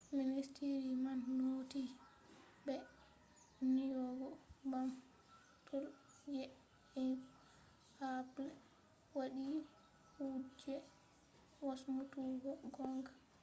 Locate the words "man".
1.05-1.19